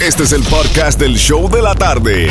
[0.00, 2.28] Este es el podcast del show de la tarde.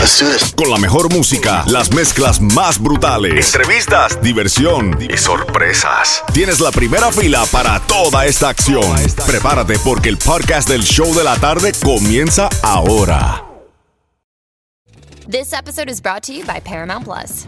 [0.55, 6.23] Con la mejor música, las mezclas más brutales, entrevistas, diversión y sorpresas.
[6.33, 8.95] Tienes la primera fila para toda esta acción.
[9.25, 13.43] Prepárate porque el podcast del show de la tarde comienza ahora.
[15.29, 17.47] This episode is brought to you by Paramount Plus.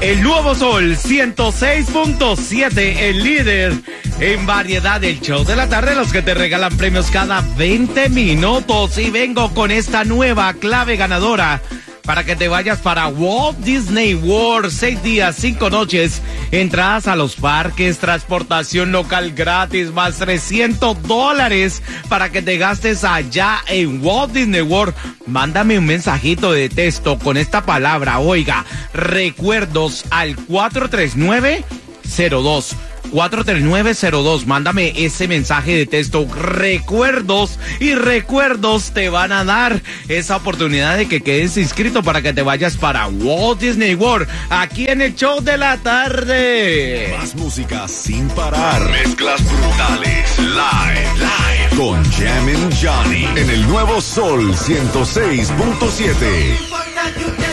[0.00, 3.72] El nuevo Sol 106.7, el líder
[4.20, 8.98] en variedad del show de la tarde, los que te regalan premios cada 20 minutos.
[8.98, 11.62] Y vengo con esta nueva clave ganadora
[12.06, 14.70] para que te vayas para Walt Disney World.
[14.70, 16.22] Seis días, cinco noches.
[16.52, 23.58] Entradas a los parques, transportación local gratis, más 300 dólares para que te gastes allá
[23.66, 24.94] en Walt Disney World.
[25.26, 31.64] Mándame un mensajito de texto con esta palabra, oiga, recuerdos al 439
[32.06, 32.76] 02
[33.12, 34.46] 43902.
[34.46, 36.26] Mándame ese mensaje de texto.
[36.34, 42.32] Recuerdos y recuerdos te van a dar esa oportunidad de que quedes inscrito para que
[42.32, 47.14] te vayas para Walt Disney World aquí en el show de la tarde.
[47.18, 48.88] Más música sin parar.
[48.90, 50.38] Mezclas brutales.
[50.38, 51.08] Live.
[51.18, 51.76] Live.
[51.76, 53.26] Con Jammin' Johnny.
[53.36, 57.45] En el nuevo Sol 106.7.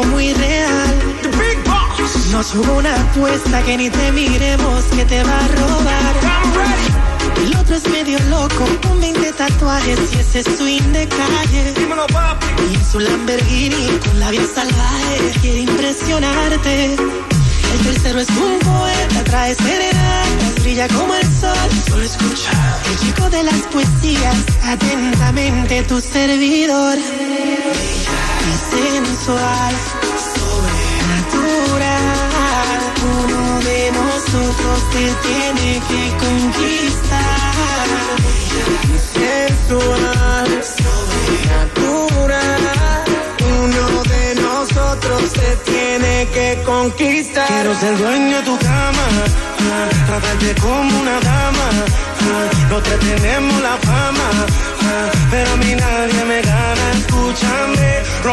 [0.00, 0.94] muy real.
[1.22, 2.54] The Big Boss.
[2.54, 6.14] Una apuesta que ni te miremos que te va a robar.
[7.44, 11.72] El otro es medio loco, con 20 tatuajes y ese swing de calle.
[11.76, 12.46] Dímelo, papi.
[12.70, 16.94] Y en su Lamborghini con labios salvajes quiere impresionarte.
[16.94, 21.70] El tercero es un poeta, trae serenatas, brilla como el sol.
[21.88, 22.52] Solo escucha.
[22.90, 26.96] El chico de las poesías, atentamente tu servidor
[28.82, 29.74] sensual,
[30.34, 32.80] sobrenatural.
[33.20, 37.88] Uno de nosotros te tiene que conquistar.
[39.14, 40.48] Sensual,
[40.78, 43.04] sobrenatural.
[43.60, 47.46] Uno de nosotros te tiene que conquistar.
[47.46, 49.06] Quiero ser dueño de tu cama,
[49.70, 51.68] ah, tratarte como una dama.
[52.24, 54.28] Ah, no te tenemos la fama,
[54.82, 56.41] ah, pero a mí nadie me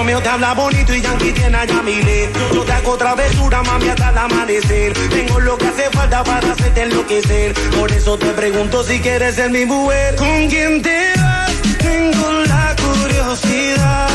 [0.10, 2.30] mío te habla bonito y Yankee tiene a Yamile.
[2.54, 4.94] Yo te hago travesura, mami, hasta el amanecer.
[5.10, 7.54] Tengo lo que hace falta para hacerte enloquecer.
[7.78, 10.16] Por eso te pregunto si quieres ser mi mujer.
[10.16, 11.52] ¿Con quién te vas?
[11.78, 14.10] Tengo la curiosidad.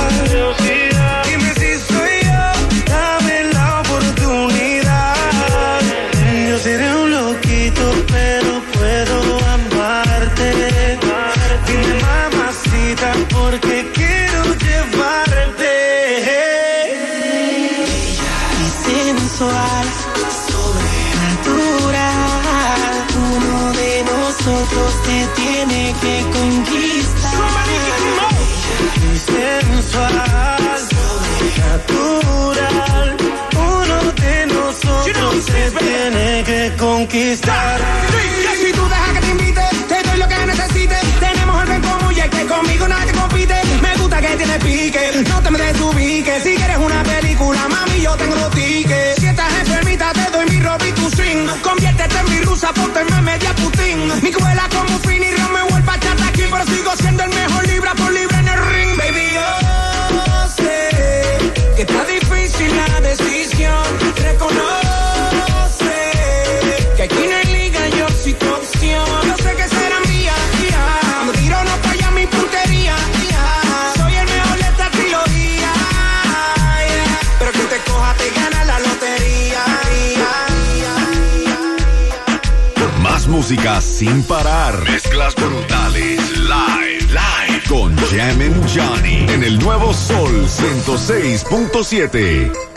[37.14, 37.80] conquistar.
[38.60, 41.20] Si tú dejas que te invite, te doy lo que necesites.
[41.20, 43.54] Tenemos algo en común y es que conmigo nadie compite.
[43.80, 46.42] Me gusta que tienes pique, no te me desubiques.
[46.42, 49.20] Si quieres una película, mami, yo tengo los tickets.
[49.20, 51.04] Si estás enfermita, te doy mi ropa y tu.
[51.62, 53.98] Conviértete en mi rusa, ponte en media putín.
[54.22, 55.13] Mi cuela como fin
[83.44, 84.82] música sin parar.
[84.84, 86.38] Mezclas brutales.
[86.38, 87.62] Live, live.
[87.68, 89.26] Con Jam and Johnny.
[89.28, 92.73] En el nuevo Sol 106.7.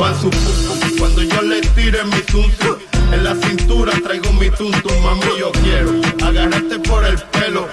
[0.00, 2.50] Cuando yo les tire mi tum
[3.12, 4.72] en la cintura traigo mi tum
[5.04, 5.90] mami yo quiero
[6.26, 7.68] agarrarte por el pelo.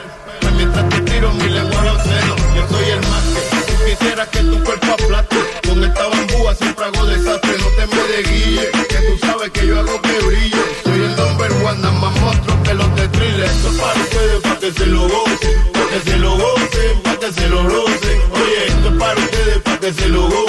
[0.58, 3.24] Mientras te tiro mi lengua los senos, yo soy el más
[3.66, 5.38] que quisiera que tu cuerpo aplaste.
[5.70, 9.80] Con esta bambúa siempre hago desastre, no te me desguille, que tú sabes que yo
[9.80, 10.64] hago que brille.
[10.84, 13.46] Soy el number one, nada más monstruo que los de thriller.
[13.46, 17.20] Esto es para ustedes, para que se lo gocen, para que se lo gocen, para
[17.20, 18.22] que se lo gocen.
[18.34, 20.47] Oye, esto es para ustedes, para que se lo gocen.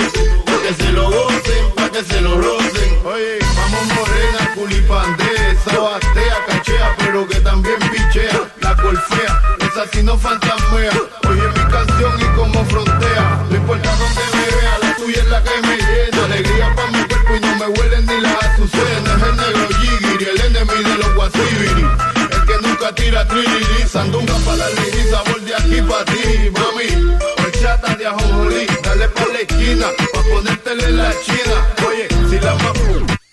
[23.08, 27.16] Que nunca tira trilili, sandunga pa' la lady, sabor de aquí pa' ti, mami.
[27.38, 31.56] Horchata de ajonjolí, dale pa' la esquina, pa' ponértele la china.
[31.88, 32.76] Oye, si la más,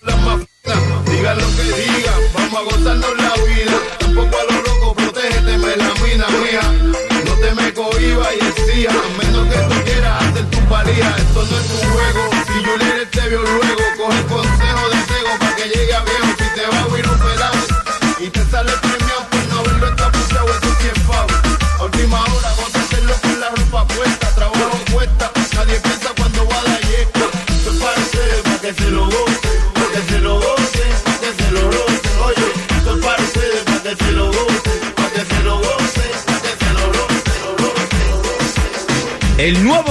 [0.02, 0.40] la más
[1.06, 3.78] diga lo que diga, vamos a gozarnos la vida.
[3.98, 6.64] Tampoco a lo loco, protégete, me la mina mía.
[7.26, 11.40] No te me cohiba y decía, a menos que tú quieras hacer tu paría, esto
[11.50, 12.22] no es un juego.
[12.46, 13.65] Si Juliet te vio luego,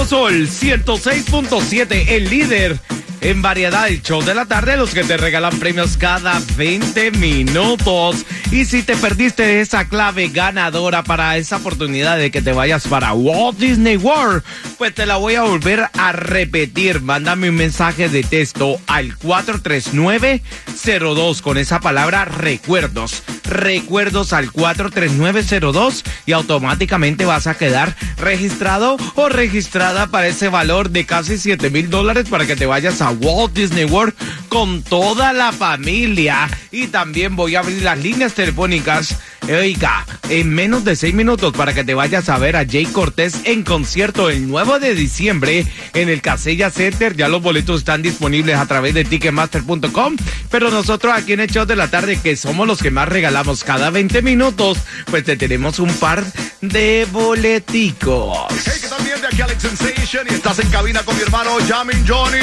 [0.08, 2.78] Sol 106.7, el líder
[3.22, 8.24] en variedad del show de la tarde, los que te regalan premios cada 20 minutos.
[8.52, 13.14] Y si te perdiste esa clave ganadora para esa oportunidad de que te vayas para
[13.14, 14.44] Walt Disney World,
[14.78, 17.00] pues te la voy a volver a repetir.
[17.00, 23.24] Mándame un mensaje de texto al 43902 con esa palabra recuerdos.
[23.48, 31.06] Recuerdos al 43902 y automáticamente vas a quedar registrado o registrada para ese valor de
[31.06, 34.14] casi 7 mil dólares para que te vayas a Walt Disney World
[34.48, 36.48] con toda la familia.
[36.70, 39.16] Y también voy a abrir las líneas telefónicas,
[39.54, 43.42] oiga, en menos de 6 minutos para que te vayas a ver a Jay Cortés
[43.44, 47.16] en concierto el 9 de diciembre en el Casella Center.
[47.16, 50.16] Ya los boletos están disponibles a través de ticketmaster.com.
[50.50, 53.64] Pero nosotros aquí en el show de la tarde, que somos los que más regalamos
[53.64, 54.78] cada 20 minutos,
[55.10, 56.24] pues te tenemos un par
[56.60, 58.46] de boleticos.
[58.50, 62.04] Hey, que también de aquí Alex Sensation y estás en cabina con mi hermano Jamin
[62.06, 62.38] Johnny.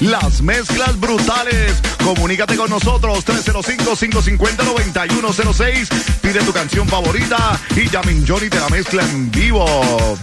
[0.00, 1.74] Las mezclas brutales.
[2.04, 5.88] Comunícate con nosotros 305-550-9106.
[6.34, 9.64] Pide tu canción favorita y Jamin Johnny te la mezcla en vivo.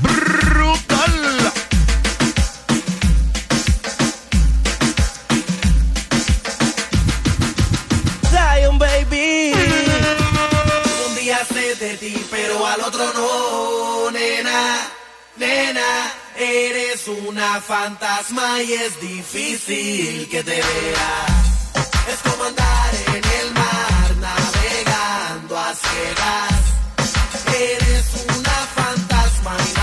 [0.02, 1.54] Brutal.
[8.30, 9.54] Zion, baby.
[11.08, 14.80] Un día sé de ti, pero al otro no, nena,
[15.38, 16.12] nena.
[16.38, 21.26] Eres una fantasma y es difícil que te vea.
[22.12, 22.91] Es como andar
[27.48, 29.81] Eres una fantasma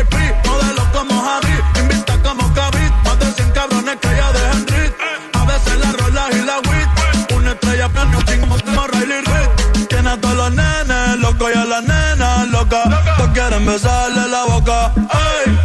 [0.00, 1.80] el como Javi.
[1.80, 2.92] Invita como Kavit.
[3.04, 4.94] Más de 100 cabrones que ya dejan rit.
[5.34, 7.34] A veces la rola y la wit.
[7.36, 9.86] Una estrella piano como como Riley Reid.
[9.88, 12.84] Tiene a todos los nenes locos y a las nenas locas.
[13.16, 14.92] Todos quieren besarle la boca.
[14.96, 15.58] Ey,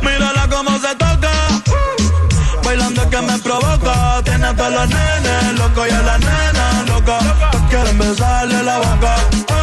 [0.00, 1.32] mírala cómo se toca.
[2.64, 4.22] Bailando que me provoca.
[4.24, 7.22] Tiene a todos los nenes locos y a las nenas locas.
[7.52, 9.16] Todos quieren besarle la boca.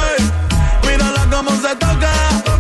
[0.08, 0.32] Ey,
[0.88, 2.59] mírala cómo se toca.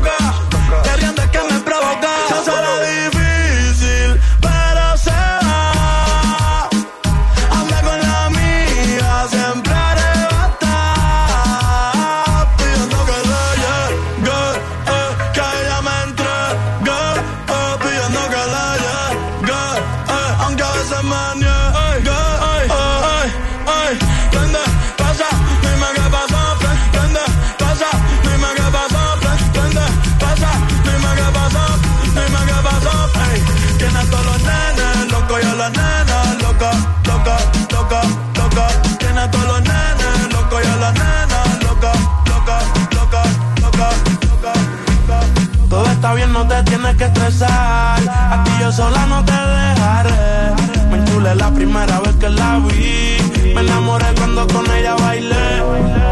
[47.10, 48.00] Estresar.
[48.34, 50.54] A ti yo sola no te dejaré.
[50.92, 53.18] Me enchulé la primera vez que la vi.
[53.56, 55.48] Me enamoré cuando con ella bailé.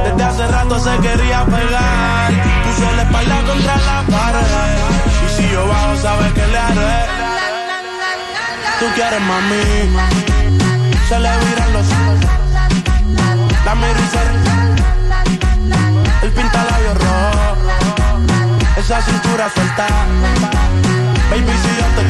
[0.05, 2.31] Desde hace rato se quería pegar.
[2.63, 4.47] Puse la espalda contra la pared.
[5.25, 6.97] Y si yo bajo, sabes que le haré.
[8.79, 9.65] Tú quieres mami.
[11.09, 12.19] Se le viran los ojos.
[13.65, 14.37] La miro y se-
[16.25, 17.06] El pinta labios.
[18.87, 19.85] Esa cintura suelta.
[21.29, 22.03] Baby, si yo te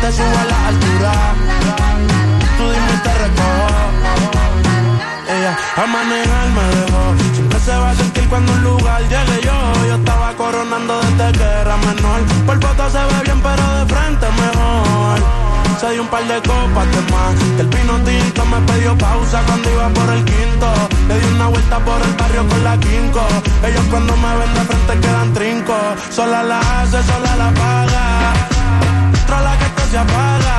[0.00, 1.12] te subo a la altura.
[2.56, 3.66] Tú dime te recojo.
[5.26, 7.34] Ella a manejar me dejó.
[7.34, 9.86] Siempre se va a sentir cuando un lugar llegue yo.
[9.88, 12.20] Yo estaba coronando desde que era menor.
[12.46, 15.41] Por foto se ve bien, pero de frente mejor.
[15.80, 17.34] Se dio un par de copas de más.
[17.56, 20.68] Que el vino tinto me pidió pausa cuando iba por el quinto.
[21.08, 23.22] Le di una vuelta por el barrio con la quinco.
[23.66, 25.76] Ellos cuando me ven de frente quedan trinco.
[26.10, 28.32] Sola la hace, sola la paga.
[29.12, 30.56] Controla que esto se apaga.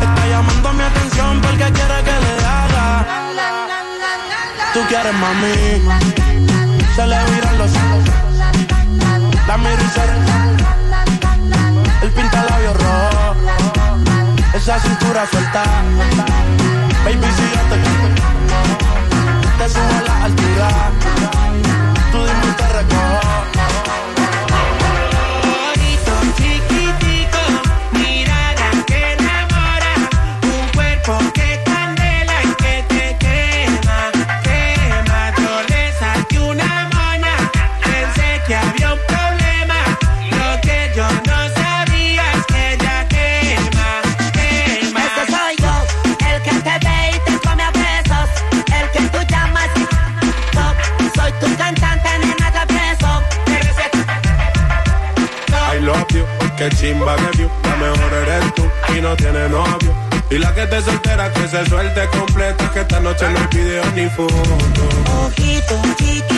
[0.00, 3.04] Está llamando mi atención porque quiere que le haga.
[4.72, 5.54] Tú quieres mami.
[6.96, 8.04] Se le viran los ojos.
[9.46, 10.83] La miro y se
[14.54, 15.64] Esa cintura suelta.
[17.04, 17.76] Baby, si yo te
[19.58, 20.68] te subo a la altura.
[22.12, 23.53] Tú dime y te recojo.
[60.64, 62.70] Te soltera que se suelte completa.
[62.72, 64.34] Que esta noche no hay video ni foto.
[65.26, 66.33] Ojitos chiquiticos,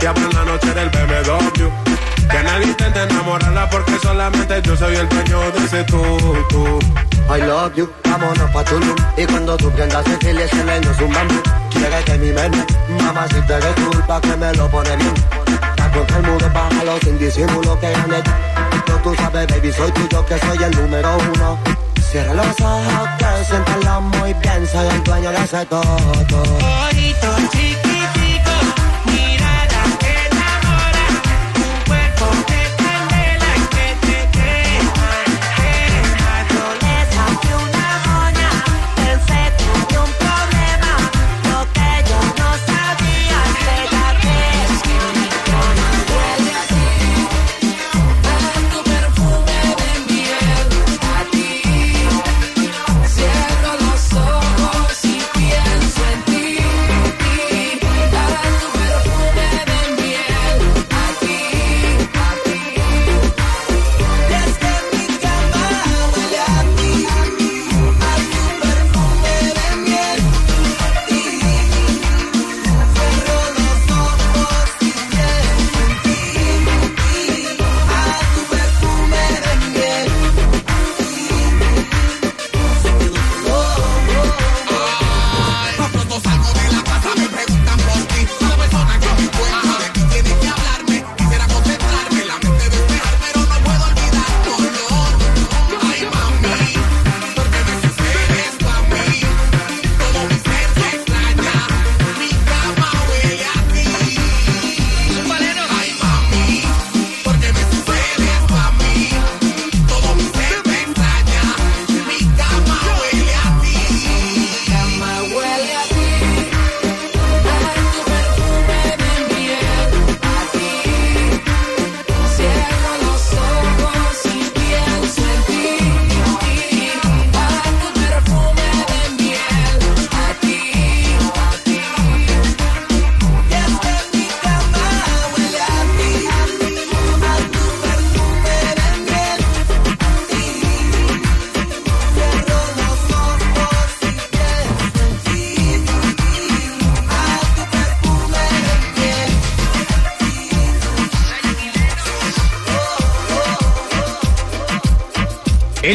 [0.00, 2.30] Capoteamos en la noche del BMW.
[2.30, 6.02] Que nadie intente enamorarla porque solamente yo soy el dueño de ese tú,
[6.48, 6.78] tú.
[7.28, 8.96] I love you, vámonos pa' Tulum.
[9.16, 11.34] Y cuando tú prendas el chile se le es un bambú.
[11.70, 12.64] Quiere que mi menú,
[13.04, 15.14] mamá si te eres culpa que me lo pone bien.
[15.70, 18.30] Está contra el muro, bájalo sin disimulo que tú
[18.86, 21.58] Pero tú sabes baby, soy tuyo que soy el número uno.
[22.10, 27.89] Cierra los ojos que siéntalo muy bien Soy el dueño de ese todo bonito, chiquitico,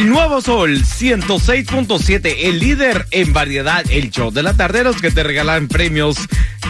[0.06, 5.24] Nuevo Sol 106.7, el líder en variedad, el show de la tarde, los que te
[5.24, 6.16] regalan premios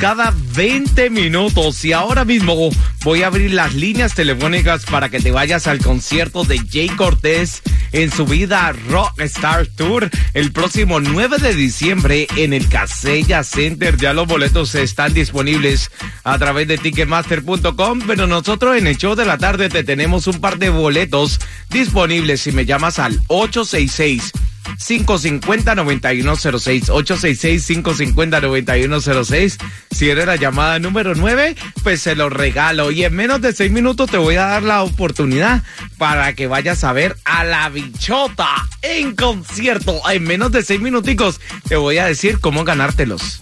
[0.00, 1.84] cada 20 minutos.
[1.84, 2.70] Y ahora mismo
[3.04, 7.62] voy a abrir las líneas telefónicas para que te vayas al concierto de Jay Cortés
[7.92, 13.96] en su vida Rockstar Tour el próximo 9 de diciembre en el Casella Center.
[13.96, 15.90] Ya los boletos están disponibles
[16.24, 20.40] a través de ticketmaster.com, pero nosotros en el show de la tarde te tenemos un
[20.40, 24.32] par de boletos disponibles si me llamas al 866
[24.78, 26.88] 550-9106.
[26.88, 29.58] 866-550-9106.
[29.90, 32.90] Si eres la llamada número 9, pues se lo regalo.
[32.90, 35.62] Y en menos de 6 minutos te voy a dar la oportunidad
[35.98, 38.48] para que vayas a ver a la bichota
[38.82, 40.00] en concierto.
[40.10, 43.34] En menos de 6 minuticos te voy a decir cómo ganártelos.